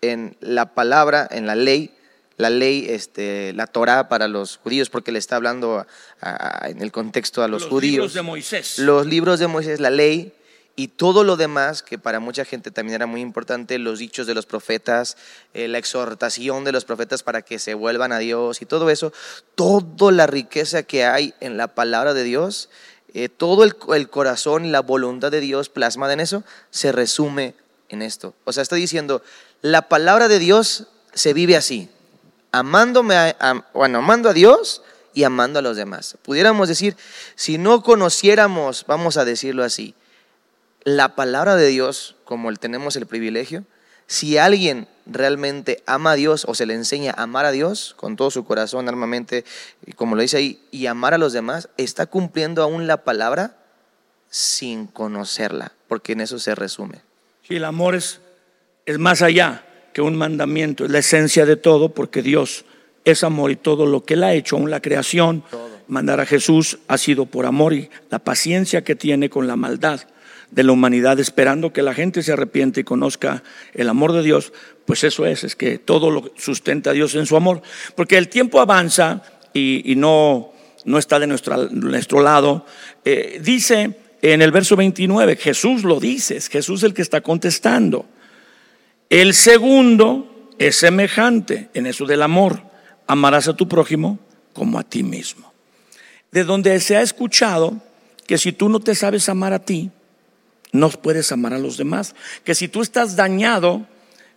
[0.00, 1.92] en la palabra, en la ley,
[2.36, 5.86] la ley, este, la Torah para los judíos, porque le está hablando
[6.62, 7.72] en el contexto a los, judíos.
[7.72, 8.78] Los libros de Moisés.
[8.78, 10.32] Los libros de Moisés, la ley
[10.74, 14.34] y todo lo demás, que para mucha gente también era muy importante, los dichos de
[14.34, 15.16] los profetas,
[15.52, 19.12] eh, la exhortación de los profetas para que se vuelvan a Dios y todo eso,
[19.54, 22.70] toda la riqueza que hay en la palabra de Dios,
[23.12, 27.54] eh, todo el, el corazón y la voluntad de Dios plasmada en eso, se resume
[27.90, 28.34] en esto.
[28.44, 29.22] O sea, está diciendo,
[29.60, 31.90] la palabra de Dios se vive así,
[32.52, 33.34] amándome
[33.72, 34.82] bueno, amando a Dios
[35.14, 36.16] y amando a los demás.
[36.22, 36.96] Pudiéramos decir,
[37.34, 39.94] si no conociéramos, vamos a decirlo así,
[40.84, 43.64] la palabra de Dios, como el, tenemos el privilegio,
[44.06, 48.16] si alguien realmente ama a Dios o se le enseña a amar a Dios con
[48.16, 49.44] todo su corazón, armamente,
[49.96, 53.56] como lo dice ahí, y amar a los demás, está cumpliendo aún la palabra
[54.28, 57.00] sin conocerla, porque en eso se resume.
[57.46, 58.20] Si el amor es,
[58.86, 62.64] es más allá que un mandamiento, es la esencia de todo, porque Dios
[63.04, 65.42] es amor y todo lo que Él ha hecho, aún la creación,
[65.88, 70.00] mandar a Jesús ha sido por amor y la paciencia que tiene con la maldad
[70.50, 74.52] de la humanidad, esperando que la gente se arrepiente y conozca el amor de Dios,
[74.84, 77.62] pues eso es, es que todo lo sustenta a Dios en su amor,
[77.94, 79.22] porque el tiempo avanza
[79.54, 80.52] y, no,
[80.84, 82.66] no está de nuestro, nuestro lado.
[83.04, 88.06] Eh, dice en el verso 29, Jesús lo dice, es Jesús el que está contestando.
[89.12, 92.62] El segundo es semejante en eso del amor.
[93.06, 94.18] Amarás a tu prójimo
[94.54, 95.52] como a ti mismo.
[96.30, 97.76] De donde se ha escuchado
[98.26, 99.90] que si tú no te sabes amar a ti,
[100.72, 102.14] no puedes amar a los demás.
[102.42, 103.86] Que si tú estás dañado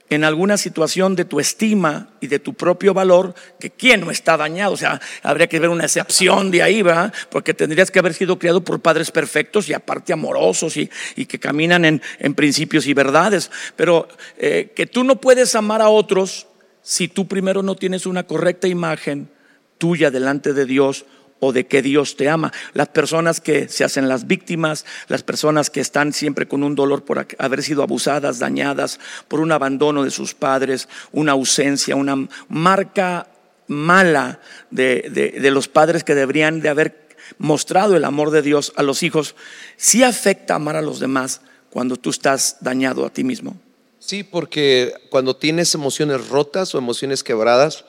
[0.09, 4.37] en alguna situación de tu estima y de tu propio valor, que quién no está
[4.37, 7.13] dañado, o sea, habría que ver una excepción de ahí, ¿verdad?
[7.31, 10.89] Porque tendrías que haber sido criado por padres perfectos y aparte amorosos y,
[11.25, 16.47] que caminan en, principios y verdades, pero eh, que tú no puedes amar a otros
[16.81, 19.29] si tú primero no tienes una correcta imagen
[19.79, 21.05] tuya delante de Dios
[21.45, 22.51] o de que Dios te ama.
[22.73, 27.03] Las personas que se hacen las víctimas, las personas que están siempre con un dolor
[27.03, 33.27] por haber sido abusadas, dañadas, por un abandono de sus padres, una ausencia, una marca
[33.67, 34.39] mala
[34.71, 37.05] de, de los padres que deberían de haber
[37.37, 39.35] mostrado el amor de Dios a los hijos,
[39.77, 43.57] sí afecta amar a los demás cuando tú estás dañado a ti mismo.
[43.99, 47.85] Sí, porque cuando tienes emociones rotas o emociones quebradas,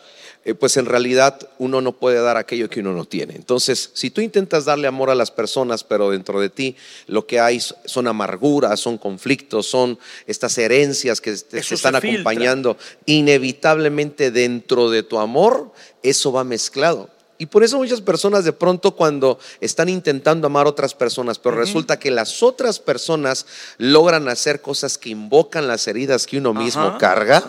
[0.46, 3.34] eh, pues en realidad uno no puede dar aquello que uno no tiene.
[3.34, 6.76] Entonces, si tú intentas darle amor a las personas, pero dentro de ti
[7.08, 14.30] lo que hay son amarguras, son conflictos, son estas herencias que te, están acompañando, inevitablemente
[14.30, 15.72] dentro de tu amor,
[16.04, 17.10] eso va mezclado.
[17.38, 21.56] Y por eso muchas personas de pronto cuando están intentando amar a otras personas, pero
[21.56, 23.46] resulta que las otras personas
[23.78, 27.42] logran hacer cosas que invocan las heridas que uno mismo carga,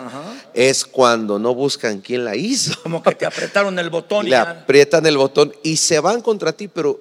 [0.54, 2.80] es cuando no buscan quién la hizo.
[2.82, 4.28] Como que te apretaron el botón.
[4.28, 7.00] Le aprietan el botón y se van contra ti, pero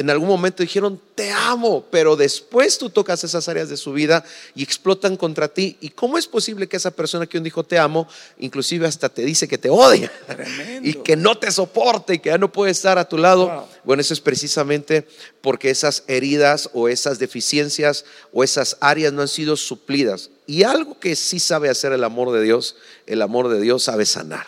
[0.00, 4.24] en algún momento dijeron, te amo, pero después tú tocas esas áreas de su vida
[4.54, 5.76] y explotan contra ti.
[5.82, 8.08] ¿Y cómo es posible que esa persona que un dijo te amo,
[8.38, 10.10] inclusive hasta te dice que te odia
[10.82, 13.68] y que no te soporte y que ya no puede estar a tu lado?
[13.84, 15.06] Bueno, eso es precisamente
[15.42, 20.30] porque esas heridas o esas deficiencias o esas áreas no han sido suplidas.
[20.46, 24.06] Y algo que sí sabe hacer el amor de Dios, el amor de Dios sabe
[24.06, 24.46] sanar.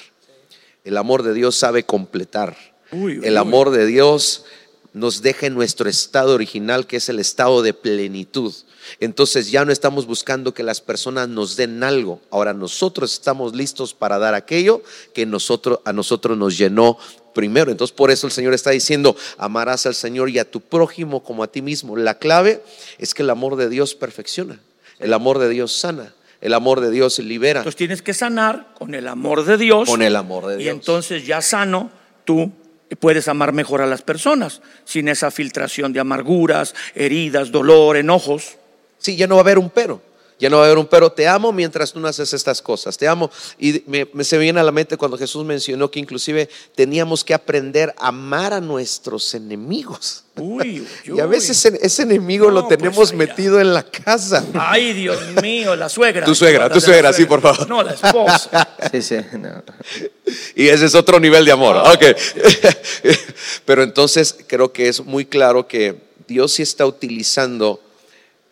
[0.83, 2.57] El amor de Dios sabe completar.
[2.91, 4.47] el amor de Dios
[4.93, 8.53] nos deja en nuestro estado original, que es el estado de plenitud.
[9.01, 12.21] Entonces ya no estamos buscando que las personas nos den algo.
[12.31, 14.83] Ahora nosotros estamos listos para dar aquello
[15.15, 16.99] que nosotros, a nosotros nos llenó
[17.35, 17.71] primero.
[17.71, 21.43] Entonces por eso el Señor está diciendo, amarás al Señor y a tu prójimo como
[21.43, 21.97] a ti mismo.
[21.97, 22.63] La clave
[22.99, 24.61] es que el amor de Dios perfecciona,
[24.99, 26.15] el amor de Dios sana.
[26.41, 27.61] El amor de Dios libera.
[27.61, 29.89] Entonces tienes que sanar con el amor de Dios.
[29.89, 30.67] Con el amor de Dios.
[30.67, 31.93] Y entonces ya sano,
[32.25, 32.51] tú
[32.97, 38.57] puedes amar mejor a las personas sin esa filtración de amarguras, heridas, dolor, enojos.
[38.99, 40.12] Sí, ya no va a haber un pero.
[40.43, 42.99] Ya no va a haber un pero, te amo mientras tú no haces estas cosas,
[42.99, 43.31] te amo.
[43.61, 47.95] Y me, se viene a la mente cuando Jesús mencionó que inclusive teníamos que aprender
[47.97, 50.25] a amar a nuestros enemigos.
[50.35, 54.45] Uy, y a veces ese, enemigo lo pues tenemos metido en la casa.
[54.55, 56.27] Ay, Dios mío, la suegra.
[56.27, 57.69] Tu suegra, tu suegra, sí, por favor.
[57.69, 58.69] No, la esposa.
[58.91, 59.19] Sí, sí,
[60.57, 61.77] Y ese es otro nivel de amor.
[61.77, 62.05] Ok.
[63.65, 67.81] Pero entonces creo que es muy claro que Dios sí está utilizando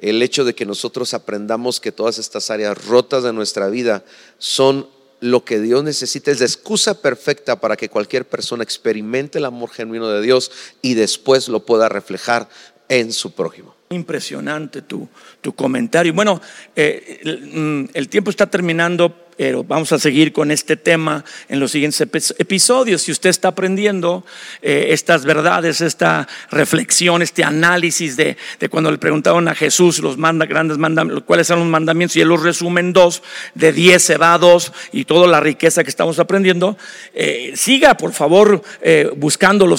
[0.00, 4.02] el hecho de que nosotros aprendamos que todas estas áreas rotas de nuestra vida
[4.38, 4.88] son
[5.20, 9.70] lo que Dios necesita, es la excusa perfecta para que cualquier persona experimente el amor
[9.70, 12.48] genuino de Dios y después lo pueda reflejar
[12.88, 13.74] en su prójimo.
[13.90, 15.08] Impresionante tu,
[15.40, 16.14] tu comentario.
[16.14, 16.40] Bueno,
[16.74, 21.70] eh, el, el tiempo está terminando, pero vamos a seguir con este tema en los
[21.70, 23.00] siguientes episodios.
[23.00, 24.22] Si usted está aprendiendo
[24.60, 28.36] eh, estas verdades, esta reflexión, este análisis de,
[28.68, 32.42] cuando le preguntaron a Jesús los grandes mandamientos, cuáles son los mandamientos, y él los
[32.42, 33.22] resume en dos,
[33.54, 36.76] de diez se va a dos, y toda la riqueza que estamos aprendiendo,
[37.14, 39.74] eh, siga por favor eh, buscando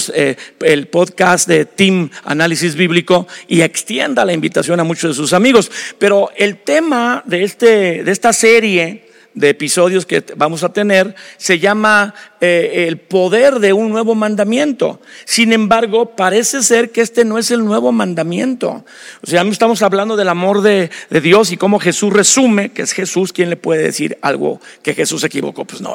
[0.58, 5.70] el podcast de Team Análisis Bíblico y extienda la invitación a muchos de sus amigos.
[6.00, 11.58] Pero el tema de, este, de esta serie, de episodios que vamos a tener se
[11.58, 15.00] llama eh, el poder de un nuevo mandamiento.
[15.24, 18.84] Sin embargo, parece ser que este no es el nuevo mandamiento.
[19.22, 20.90] O sea, estamos hablando del amor de,
[21.22, 25.20] Dios y cómo Jesús resume que es Jesús quien le puede decir algo que Jesús
[25.20, 25.64] se equivocó.
[25.64, 25.94] Pues no,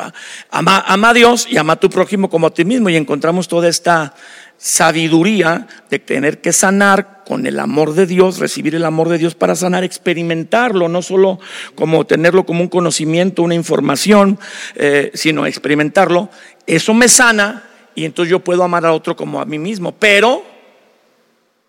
[0.49, 3.47] ama, ama a Dios y ama a tu prójimo como a ti mismo y encontramos
[3.47, 4.13] toda esta
[4.57, 9.35] sabiduría de tener que sanar con el amor de Dios, recibir el amor de Dios
[9.35, 11.39] para sanar, experimentarlo, no solo
[11.75, 14.39] como tenerlo como un conocimiento, una información,
[14.75, 16.29] eh, sino experimentarlo.
[16.65, 17.63] Eso me sana
[17.95, 19.93] y entonces yo puedo amar a otro como a mí mismo.
[19.93, 20.43] Pero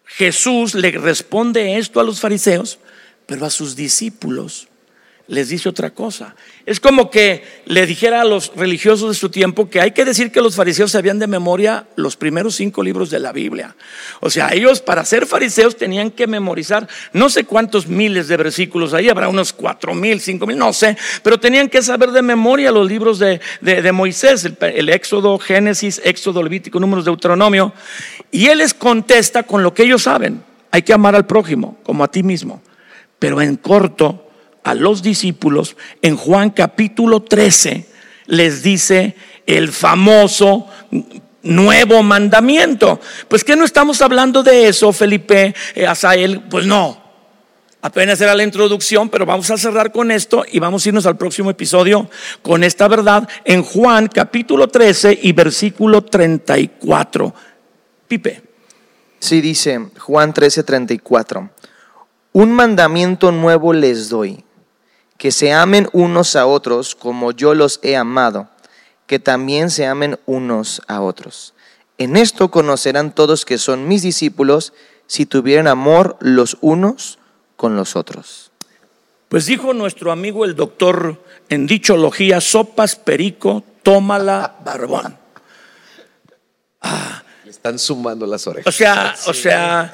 [0.05, 2.79] Jesús le responde esto a los fariseos,
[3.27, 4.67] pero a sus discípulos
[5.28, 6.34] les dice otra cosa.
[6.64, 10.32] Es como que le dijera a los religiosos de su tiempo que hay que decir
[10.32, 13.76] que los fariseos sabían de memoria los primeros cinco libros de la Biblia.
[14.20, 18.94] O sea, ellos para ser fariseos tenían que memorizar no sé cuántos miles de versículos,
[18.94, 22.72] ahí habrá unos cuatro mil, cinco mil, no sé, pero tenían que saber de memoria
[22.72, 23.40] los libros de,
[23.92, 27.74] Moisés, el, el, Éxodo, Génesis, Éxodo, Levítico, Números, Deuteronomio.
[28.30, 30.42] Y él les contesta con lo que ellos saben.
[30.70, 32.62] Hay que amar al prójimo como a ti mismo.
[33.18, 34.27] Pero en corto,
[34.68, 37.87] a los discípulos, en Juan capítulo 13,
[38.26, 40.66] les dice el famoso
[41.42, 43.00] nuevo mandamiento.
[43.28, 47.02] Pues que no estamos hablando de eso, Felipe, eh, Asael, pues no.
[47.81, 51.16] Apenas era la introducción, pero vamos a cerrar con esto y vamos a irnos al
[51.16, 52.11] próximo episodio
[52.42, 57.35] con esta verdad en Juan capítulo 13 y versículo 34.
[58.07, 58.42] Pipe.
[59.18, 61.50] Sí, dice Juan 13, 34.
[62.33, 64.44] Un mandamiento nuevo les doy
[65.18, 68.48] que se amen unos a otros como yo los he amado,
[69.07, 71.54] que también se amen unos a otros.
[71.98, 74.72] En esto conocerán todos que son mis discípulos
[75.09, 77.18] si tuvieran amor los unos
[77.57, 78.52] con los otros.
[79.28, 85.18] Pues dijo nuestro amigo el doctor en dichología, sopas perico, tómala barbón.
[86.81, 87.22] Ah.
[87.44, 88.72] Le están sumando las orejas.
[88.72, 89.90] O sea, o sea,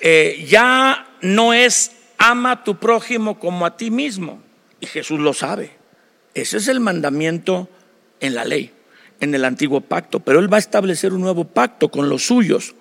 [0.00, 4.40] eh, ya no es ama a tu prójimo como a ti mismo.
[4.82, 5.70] Y Jesús lo sabe.
[6.34, 7.68] Ese es el mandamiento
[8.18, 8.72] en la ley,
[9.20, 10.18] en el antiguo pacto.
[10.18, 12.74] Pero Él va a establecer un nuevo pacto con los suyos.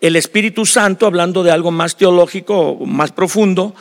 [0.00, 3.74] El Espíritu Santo, hablando de algo más teológico, más profundo,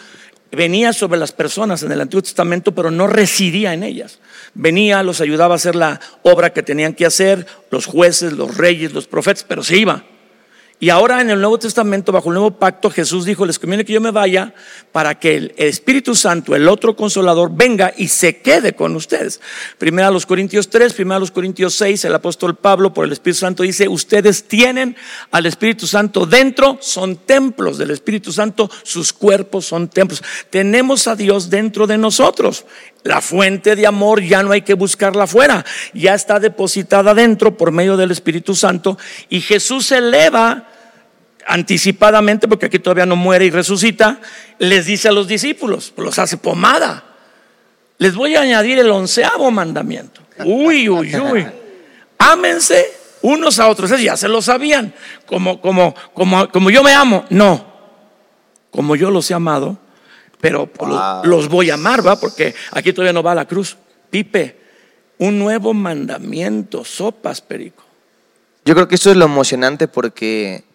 [0.51, 4.19] venía sobre las personas en el Antiguo Testamento, pero no residía en ellas.
[4.53, 8.91] Venía, los ayudaba a hacer la obra que tenían que hacer, los jueces, los reyes,
[8.91, 10.03] los profetas, pero se iba.
[10.79, 13.93] Y ahora en el Nuevo Testamento, bajo el nuevo pacto, Jesús dijo, les conviene que
[13.93, 14.53] yo me vaya
[14.91, 19.41] para que el Espíritu Santo, el otro consolador, venga y se quede con ustedes.
[19.79, 23.11] Primero a los Corintios 3, primero a los Corintios 6, el apóstol Pablo por el
[23.11, 24.95] Espíritu Santo dice, ustedes tienen
[25.31, 30.21] al Espíritu Santo dentro, son templos del Espíritu Santo, sus cuerpos son templos.
[30.51, 32.65] Tenemos a Dios dentro de nosotros.
[33.03, 37.71] La fuente de amor ya no hay que buscarla afuera, ya está depositada dentro por
[37.71, 38.97] medio del Espíritu Santo
[39.29, 40.66] y Jesús eleva
[41.47, 44.19] anticipadamente, porque aquí todavía no muere y resucita,
[44.60, 47.03] les dice a los discípulos, los hace pomada.
[47.97, 50.21] Les voy a añadir el onceavo mandamiento.
[50.45, 51.47] Uy, uy, uy.
[52.19, 52.86] Ámense
[53.21, 53.89] unos a otros.
[53.99, 54.93] ya se lo sabían.
[55.25, 57.25] Como, como, como, como yo me amo.
[57.29, 57.65] No.
[58.69, 59.79] Como yo los he amado,
[60.39, 60.69] pero
[61.23, 62.19] los voy a amar, ¿va?
[62.19, 63.77] Porque aquí todavía no va la cruz.
[64.12, 64.60] Pipe,
[65.17, 67.83] un nuevo mandamiento, sopas, perico.
[68.65, 70.66] Yo creo que esto es lo emocionante porque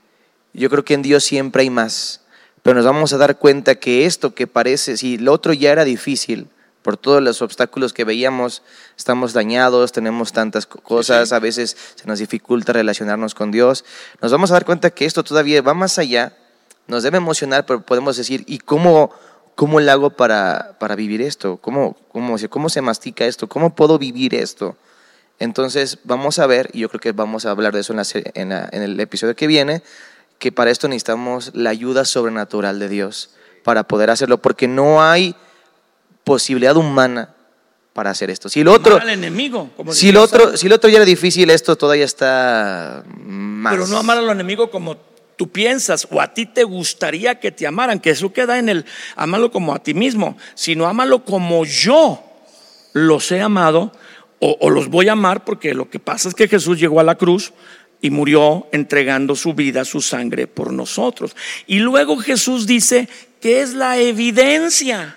[0.53, 2.21] yo creo que en Dios siempre hay más,
[2.63, 5.85] pero nos vamos a dar cuenta que esto que parece, si lo otro ya era
[5.85, 6.49] difícil,
[6.83, 8.63] por todos los obstáculos que veíamos,
[8.97, 13.85] estamos dañados, tenemos tantas cosas, a veces se nos dificulta relacionarnos con Dios,
[14.21, 16.37] nos vamos a dar cuenta que esto todavía va más allá,
[16.89, 19.13] nos debe emocionar, pero podemos decir, ¿y cómo,
[19.55, 21.57] cómo lo hago para, para vivir esto?
[21.59, 23.49] ¿Cómo, cómo, ¿Cómo se mastica esto?
[23.49, 24.77] ¿Cómo puedo vivir esto?
[25.39, 28.83] Entonces vamos a ver, y yo creo que vamos a hablar de eso en, en
[28.83, 29.83] el episodio que viene,
[30.43, 33.31] que para esto necesitamos la ayuda sobrenatural de Dios
[33.63, 35.37] para poder hacerlo, porque no hay
[36.25, 37.33] posibilidad humana
[37.93, 38.49] para hacer esto.
[38.49, 41.77] Si el otro, al enemigo, si el otro, si el otro ya era difícil, esto
[41.77, 43.73] todavía está más.
[43.73, 44.97] Pero no amar al enemigo como
[45.37, 48.85] tú piensas o a ti te gustaría que te amaran, que eso queda en el
[49.15, 52.21] amarlo como a ti mismo, sino amalo como yo
[52.95, 53.93] los he amado
[54.41, 57.05] o, o los voy a amar, porque lo que pasa es que Jesús llegó a
[57.05, 57.53] la cruz
[58.03, 61.35] y murió entregando su vida, su sangre por nosotros.
[61.67, 63.09] Y luego Jesús dice
[63.41, 65.17] que es la evidencia,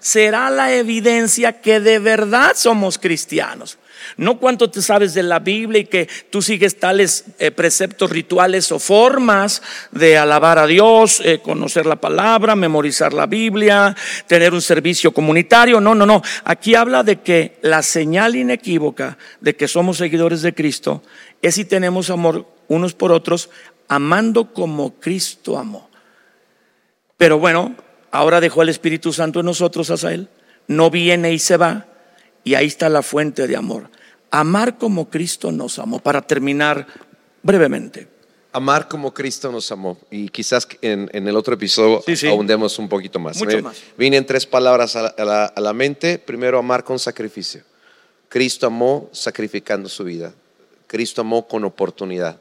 [0.00, 3.78] será la evidencia que de verdad somos cristianos.
[4.16, 8.70] No cuánto te sabes de la Biblia y que tú sigues tales eh, preceptos rituales
[8.72, 13.96] o formas de alabar a Dios, eh, conocer la palabra, memorizar la Biblia,
[14.26, 15.80] tener un servicio comunitario.
[15.80, 16.22] No, no, no.
[16.44, 21.02] Aquí habla de que la señal inequívoca de que somos seguidores de Cristo
[21.42, 23.50] es si tenemos amor unos por otros,
[23.88, 25.90] amando como Cristo amó.
[27.16, 27.74] Pero bueno,
[28.10, 30.28] ahora dejó el Espíritu Santo en nosotros, Asael,
[30.66, 31.86] no viene y se va,
[32.44, 33.88] y ahí está la fuente de amor.
[34.30, 36.86] Amar como Cristo nos amó, para terminar
[37.42, 38.08] brevemente.
[38.52, 39.98] Amar como Cristo nos amó.
[40.10, 43.36] Y quizás en, el otro episodio sí, ahondemos un poquito más.
[43.38, 43.82] Mucho más.
[43.98, 46.18] Vienen tres palabras a la mente.
[46.18, 47.62] Primero, amar con sacrificio.
[48.28, 50.32] Cristo amó sacrificando su vida.
[50.86, 52.40] Cristo amó con oportunidad.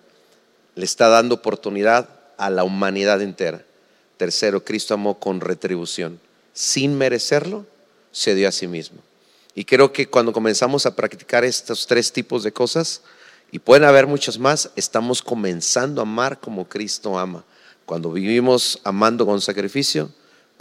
[0.75, 3.63] Le está dando oportunidad a la humanidad entera.
[4.17, 6.19] Tercero, Cristo amó con retribución.
[6.53, 7.65] Sin merecerlo,
[8.11, 8.99] se dio a sí mismo.
[9.55, 13.01] Y creo que cuando comenzamos a practicar estos tres tipos de cosas,
[13.53, 17.45] y pueden haber muchos más, estamos comenzando a amar como Cristo ama.
[17.85, 20.09] Cuando vivimos amando con sacrificio,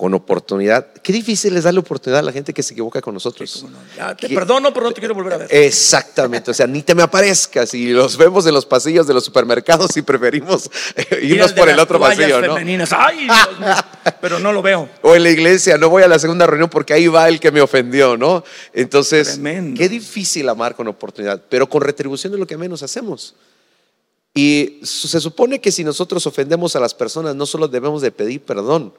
[0.03, 0.95] con oportunidad.
[1.01, 3.65] Qué difícil es darle oportunidad a la gente que se equivoca con nosotros.
[3.97, 5.49] Ya te perdono, pero no te quiero volver a ver.
[5.49, 9.25] Exactamente, o sea, ni te me aparezcas y los vemos en los pasillos de los
[9.25, 12.53] supermercados y preferimos eh, irnos por el otro pasillo, ¿no?
[12.53, 12.93] femeninas.
[12.93, 13.75] Ay, Dios mío,
[14.21, 14.89] pero no lo veo.
[15.03, 17.53] O en la iglesia, no voy a la segunda reunión porque ahí va el que
[17.53, 18.43] me ofendió, ¿no?
[18.73, 19.79] Entonces, Tremendo.
[19.79, 23.37] qué difícil amar con oportunidad, pero con retribución es lo que menos hacemos.
[24.35, 28.41] Y se supone que si nosotros ofendemos a las personas, no solo debemos de pedir
[28.41, 28.93] perdón,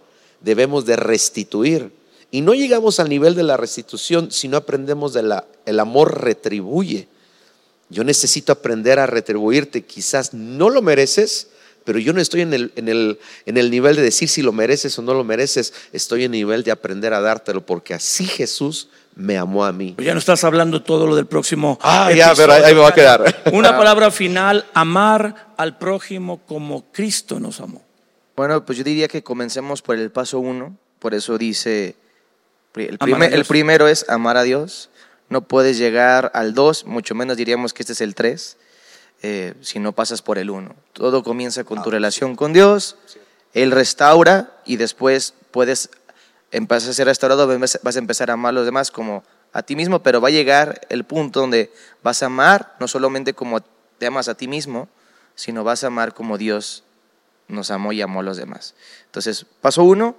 [0.43, 1.91] debemos de restituir.
[2.31, 6.23] Y no llegamos al nivel de la restitución si no aprendemos de la, el amor
[6.23, 7.07] retribuye.
[7.89, 9.83] Yo necesito aprender a retribuirte.
[9.83, 11.49] Quizás no lo mereces,
[11.83, 14.51] pero yo no estoy en el, en, el, en el nivel de decir si lo
[14.51, 15.73] mereces o no lo mereces.
[15.91, 19.95] Estoy en el nivel de aprender a dártelo porque así Jesús me amó a mí.
[19.99, 21.77] Ya no estás hablando todo lo del próximo.
[21.83, 23.43] Ah, ya, pero ahí me va a quedar.
[23.53, 27.92] Una palabra final, amar al prójimo como Cristo nos amó.
[28.35, 30.75] Bueno, pues yo diría que comencemos por el paso uno.
[30.99, 31.95] Por eso dice,
[32.75, 34.89] el, primer- primero es amar a Dios.
[35.29, 38.57] No puedes llegar al dos, mucho menos diríamos que este es el tres,
[39.21, 40.75] eh, si no pasas por el uno.
[40.93, 42.97] Todo comienza con tu relación con Dios.
[43.53, 45.89] Él restaura y después puedes
[46.51, 49.23] empezar a ser restaurado, vas vas a empezar a amar a los demás como
[49.53, 51.71] a ti mismo, pero va a llegar el punto donde
[52.01, 53.61] vas a amar no solamente como
[53.97, 54.87] te amas a ti mismo,
[55.35, 56.83] sino vas a amar como Dios
[57.53, 58.75] nos amó y amó a los demás.
[59.05, 60.15] Entonces, paso uno,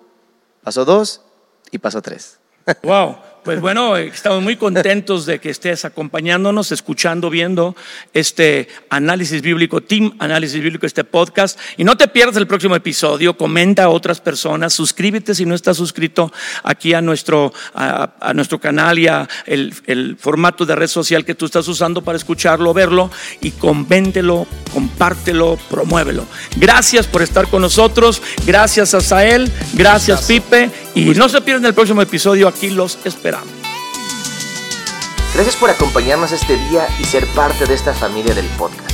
[0.62, 1.22] paso dos
[1.70, 2.38] y paso tres.
[2.82, 7.76] Wow, pues bueno, estamos muy contentos de que estés acompañándonos, escuchando, viendo
[8.14, 11.60] este análisis bíblico, Team Análisis Bíblico, este podcast.
[11.76, 15.76] Y no te pierdas el próximo episodio, comenta a otras personas, suscríbete si no estás
[15.76, 16.32] suscrito
[16.62, 21.26] aquí a nuestro, a, a nuestro canal y a el, el formato de red social
[21.26, 23.10] que tú estás usando para escucharlo, verlo.
[23.42, 26.24] Y convéntelo, compártelo, promuévelo.
[26.56, 31.74] Gracias por estar con nosotros, gracias a Sael, gracias Pipe y no se pierdan el
[31.74, 33.48] próximo episodio, aquí los esperamos.
[35.34, 38.92] Gracias por acompañarnos este día y ser parte de esta familia del podcast.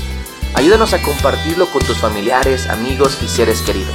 [0.55, 3.95] Ayúdanos a compartirlo con tus familiares, amigos y seres queridos.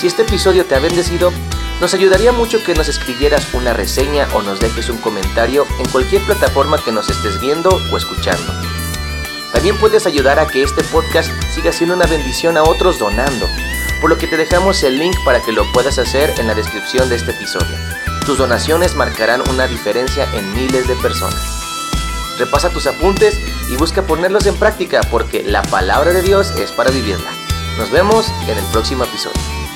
[0.00, 1.32] Si este episodio te ha bendecido,
[1.80, 6.22] nos ayudaría mucho que nos escribieras una reseña o nos dejes un comentario en cualquier
[6.22, 8.52] plataforma que nos estés viendo o escuchando.
[9.52, 13.46] También puedes ayudar a que este podcast siga siendo una bendición a otros donando,
[14.00, 17.08] por lo que te dejamos el link para que lo puedas hacer en la descripción
[17.08, 17.76] de este episodio.
[18.26, 21.40] Tus donaciones marcarán una diferencia en miles de personas.
[22.38, 23.38] Repasa tus apuntes
[23.68, 27.30] y busca ponerlos en práctica porque la palabra de Dios es para vivirla.
[27.78, 29.67] Nos vemos en el próximo episodio.